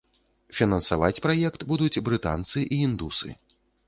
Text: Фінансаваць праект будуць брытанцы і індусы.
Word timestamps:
Фінансаваць 0.59 1.19
праект 1.25 1.65
будуць 1.71 2.01
брытанцы 2.07 2.65
і 2.73 2.81
індусы. 2.87 3.29